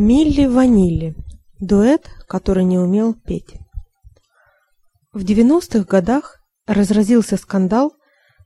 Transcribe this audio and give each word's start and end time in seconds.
Милли 0.00 0.46
Ванилли. 0.46 1.16
Дуэт, 1.58 2.08
который 2.28 2.62
не 2.62 2.78
умел 2.78 3.14
петь. 3.14 3.56
В 5.12 5.24
90-х 5.24 5.80
годах 5.80 6.40
разразился 6.68 7.36
скандал, 7.36 7.94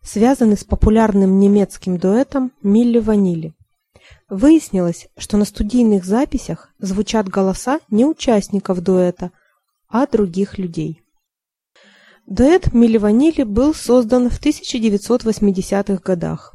связанный 0.00 0.56
с 0.56 0.64
популярным 0.64 1.38
немецким 1.38 1.98
дуэтом 1.98 2.52
Милли 2.62 3.00
Ванилли. 3.00 3.52
Выяснилось, 4.30 5.08
что 5.18 5.36
на 5.36 5.44
студийных 5.44 6.06
записях 6.06 6.70
звучат 6.78 7.28
голоса 7.28 7.80
не 7.90 8.06
участников 8.06 8.80
дуэта, 8.80 9.30
а 9.88 10.06
других 10.06 10.56
людей. 10.56 11.02
Дуэт 12.26 12.72
Милли 12.72 12.96
Ванилли 12.96 13.42
был 13.42 13.74
создан 13.74 14.30
в 14.30 14.40
1980-х 14.40 16.00
годах. 16.02 16.54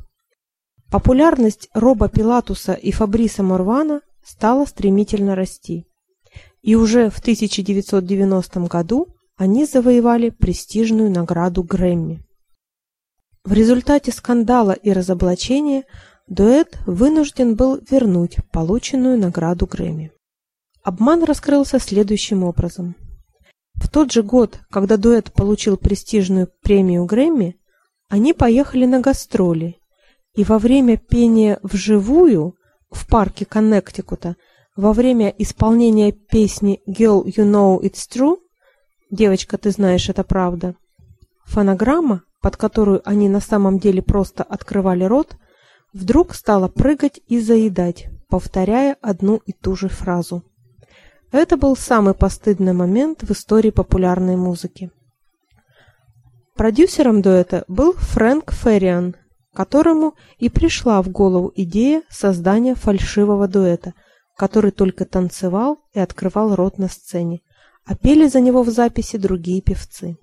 Популярность 0.89 1.69
Роба 1.75 2.09
Пилатуса 2.09 2.73
и 2.73 2.91
Фабриса 2.91 3.43
Морвана 3.43 4.01
стала 4.27 4.65
стремительно 4.65 5.35
расти. 5.35 5.87
И 6.61 6.75
уже 6.75 7.09
в 7.09 7.19
1990 7.19 8.59
году 8.67 9.15
они 9.37 9.65
завоевали 9.65 10.31
престижную 10.31 11.09
награду 11.09 11.63
Грэмми. 11.63 12.23
В 13.45 13.53
результате 13.53 14.11
скандала 14.11 14.73
и 14.73 14.91
разоблачения 14.91 15.85
дуэт 16.27 16.77
вынужден 16.85 17.55
был 17.55 17.79
вернуть 17.89 18.37
полученную 18.51 19.17
награду 19.17 19.65
Грэмми. 19.65 20.11
Обман 20.83 21.23
раскрылся 21.23 21.79
следующим 21.79 22.43
образом. 22.43 22.95
В 23.75 23.89
тот 23.89 24.11
же 24.11 24.23
год, 24.23 24.59
когда 24.69 24.97
дуэт 24.97 25.31
получил 25.31 25.77
престижную 25.77 26.49
премию 26.61 27.05
Грэмми, 27.05 27.55
они 28.09 28.33
поехали 28.33 28.85
на 28.85 28.99
гастроли, 28.99 29.77
и 30.33 30.43
во 30.43 30.59
время 30.59 30.97
пения 30.97 31.59
вживую 31.63 32.57
в 32.89 33.07
парке 33.07 33.45
Коннектикута 33.45 34.35
во 34.75 34.93
время 34.93 35.29
исполнения 35.37 36.11
песни 36.11 36.81
Girl 36.87 37.23
You 37.25 37.45
Know 37.45 37.79
It's 37.81 38.07
True 38.09 38.37
Девочка, 39.09 39.57
ты 39.57 39.71
знаешь, 39.71 40.09
это 40.09 40.23
правда. 40.23 40.75
Фонограмма, 41.45 42.23
под 42.41 42.57
которую 42.57 43.01
они 43.07 43.29
на 43.29 43.39
самом 43.39 43.79
деле 43.79 44.01
просто 44.01 44.43
открывали 44.43 45.05
рот, 45.05 45.37
вдруг 45.93 46.33
стала 46.33 46.67
прыгать 46.67 47.21
и 47.27 47.39
заедать, 47.39 48.09
повторяя 48.27 48.97
одну 49.01 49.37
и 49.45 49.53
ту 49.53 49.75
же 49.77 49.87
фразу. 49.87 50.43
Это 51.31 51.55
был 51.55 51.77
самый 51.77 52.13
постыдный 52.13 52.73
момент 52.73 53.23
в 53.23 53.31
истории 53.31 53.69
популярной 53.69 54.35
музыки. 54.35 54.91
Продюсером 56.55 57.21
дуэта 57.21 57.63
был 57.67 57.93
Фрэнк 57.93 58.51
Ферриан, 58.51 59.15
которому 59.57 60.13
и 60.37 60.49
пришла 60.49 61.01
в 61.01 61.09
голову 61.09 61.51
идея 61.55 62.03
создания 62.11 62.75
фальшивого 62.75 63.47
дуэта, 63.47 63.95
который 64.37 64.69
только 64.69 65.03
танцевал 65.03 65.79
и 65.95 65.99
открывал 65.99 66.53
рот 66.53 66.77
на 66.77 66.87
сцене, 66.87 67.41
а 67.83 67.95
пели 67.95 68.27
за 68.27 68.39
него 68.39 68.61
в 68.61 68.69
записи 68.69 69.17
другие 69.17 69.63
певцы. 69.63 70.17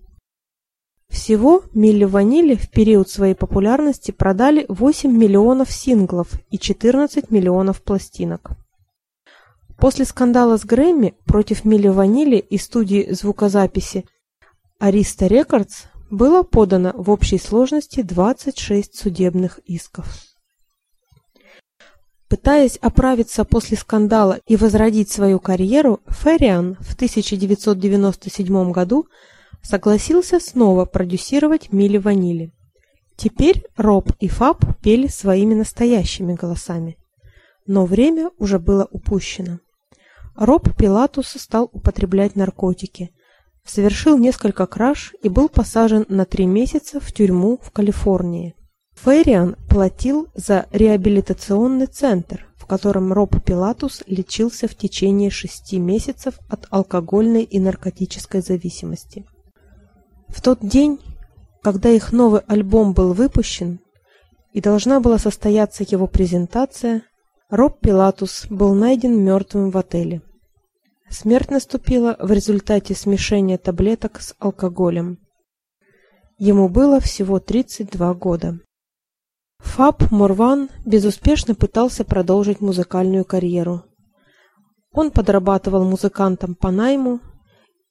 Всего 1.09 1.65
Милли 1.75 2.05
Ванилли 2.05 2.55
в 2.55 2.71
период 2.71 3.11
своей 3.11 3.35
популярности 3.35 4.13
продали 4.13 4.67
8 4.69 5.11
миллионов 5.11 5.73
синглов 5.73 6.29
и 6.51 6.57
14 6.57 7.33
миллионов 7.33 7.83
пластинок. 7.83 8.53
После 9.77 10.05
скандала 10.05 10.59
с 10.59 10.65
Грэмми 10.65 11.17
против 11.25 11.65
Милли 11.65 11.89
Ванилли 11.89 12.37
и 12.37 12.57
студии 12.57 13.11
звукозаписи 13.11 14.05
Arista 14.81 15.27
Records 15.29 15.89
было 16.15 16.43
подано 16.43 16.93
в 16.95 17.11
общей 17.11 17.39
сложности 17.39 18.03
26 18.03 18.97
судебных 18.97 19.59
исков. 19.67 20.07
Пытаясь 22.29 22.77
оправиться 22.77 23.45
после 23.45 23.77
скандала 23.77 24.41
и 24.47 24.57
возродить 24.57 25.11
свою 25.11 25.39
карьеру, 25.39 26.01
Ферриан 26.09 26.77
в 26.81 26.95
1997 26.95 28.73
году 28.73 29.07
согласился 29.63 30.41
снова 30.41 30.85
продюсировать 30.85 31.71
Милли 31.73 31.99
Ванилли. 31.99 32.53
Теперь 33.17 33.65
Роб 33.77 34.11
и 34.19 34.29
Фаб 34.29 34.65
пели 34.83 35.07
своими 35.07 35.55
настоящими 35.55 36.35
голосами. 36.35 36.97
Но 37.67 37.87
время 37.87 38.31
уже 38.39 38.59
было 38.59 38.89
упущено. 38.91 39.61
Роб 40.35 40.75
Пилатус 40.77 41.29
стал 41.29 41.71
употреблять 41.73 42.35
наркотики– 42.37 43.11
совершил 43.67 44.19
несколько 44.19 44.67
краж 44.67 45.15
и 45.23 45.29
был 45.29 45.49
посажен 45.49 46.05
на 46.09 46.25
три 46.25 46.47
месяца 46.47 47.01
в 47.01 47.13
тюрьму 47.13 47.59
в 47.63 47.71
Калифорнии. 47.71 48.55
Ферриан 48.95 49.57
платил 49.69 50.29
за 50.35 50.67
реабилитационный 50.71 51.87
центр, 51.87 52.47
в 52.57 52.67
котором 52.67 53.13
Роб 53.13 53.43
Пилатус 53.45 54.03
лечился 54.07 54.69
в 54.69 54.75
течение 54.75 55.31
шести 55.31 55.79
месяцев 55.79 56.39
от 56.49 56.67
алкогольной 56.71 57.43
и 57.43 57.59
наркотической 57.59 58.41
зависимости. 58.41 59.27
В 60.29 60.41
тот 60.41 60.61
день, 60.61 60.99
когда 61.63 61.91
их 61.91 62.13
новый 62.13 62.41
альбом 62.47 62.95
был 62.95 63.13
выпущен 63.13 63.81
и 64.53 64.61
должна 64.61 65.01
была 65.01 65.19
состояться 65.19 65.85
его 65.87 66.07
презентация, 66.07 67.03
Роб 67.51 67.81
Пилатус 67.81 68.47
был 68.49 68.75
найден 68.75 69.23
мертвым 69.23 69.71
в 69.71 69.77
отеле. 69.77 70.23
Смерть 71.09 71.51
наступила 71.51 72.17
в 72.19 72.33
результате 72.33 72.95
смешения 72.95 73.59
таблеток 73.59 74.21
с 74.21 74.35
алкоголем. 74.39 75.19
Ему 76.39 76.69
было 76.69 77.01
всего 77.01 77.39
32 77.39 78.15
года. 78.15 78.59
Фаб 79.59 80.11
Морван 80.11 80.69
безуспешно 80.85 81.55
пытался 81.55 82.05
продолжить 82.05 82.61
музыкальную 82.61 83.25
карьеру. 83.25 83.85
Он 84.93 85.11
подрабатывал 85.11 85.85
музыкантом 85.85 86.55
по 86.55 86.71
найму 86.71 87.21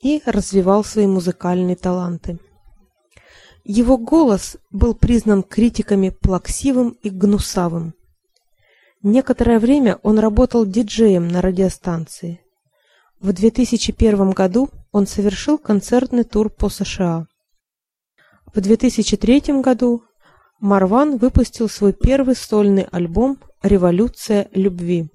и 0.02 0.22
развивал 0.26 0.84
свои 0.84 1.08
музыкальные 1.08 1.76
таланты. 1.76 2.40
Его 3.64 3.98
голос 3.98 4.58
был 4.72 4.94
признан 4.94 5.42
критиками 5.42 6.10
плаксивым 6.10 6.98
и 7.02 7.10
гнусавым. 7.10 7.94
Некоторое 9.02 9.60
время 9.60 10.00
он 10.04 10.20
работал 10.20 10.66
диджеем 10.66 11.28
на 11.28 11.42
радиостанции. 11.42 12.43
В 13.24 13.32
2001 13.32 14.32
году 14.32 14.70
он 14.92 15.08
совершил 15.08 15.58
концертный 15.58 16.26
тур 16.26 16.50
по 16.50 16.68
США. 16.68 17.26
В 18.54 18.60
2003 18.60 19.62
году 19.62 20.04
Марван 20.60 21.16
выпустил 21.16 21.70
свой 21.70 21.94
первый 21.94 22.36
сольный 22.36 22.86
альбом 22.92 23.38
Революция 23.62 24.50
любви. 24.54 25.08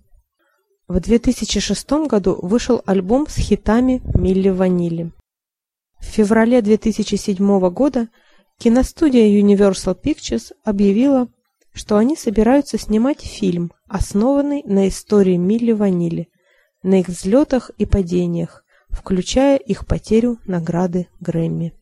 В 0.89 0.99
2006 1.01 2.09
году 2.09 2.39
вышел 2.41 2.81
альбом 2.87 3.27
с 3.29 3.37
хитами 3.37 4.01
Милли 4.15 4.49
Ванилли. 4.49 5.13
В 6.01 6.05
феврале 6.07 6.63
2007 6.63 7.69
года 7.69 8.09
киностудия 8.59 9.39
Universal 9.39 10.01
Pictures 10.03 10.53
объявила, 10.65 11.29
что 11.75 11.99
они 11.99 12.17
собираются 12.17 12.79
снимать 12.79 13.21
фильм, 13.21 13.71
основанный 13.87 14.63
на 14.65 14.89
истории 14.89 15.37
Милли 15.37 15.73
Ванилли 15.73 16.31
на 16.89 17.01
их 17.01 17.09
взлетах 17.09 17.71
и 17.77 17.85
падениях, 17.85 18.65
включая 18.89 19.59
их 19.59 19.87
потерю 19.87 20.39
награды 20.47 21.09
Грэмми. 21.21 21.75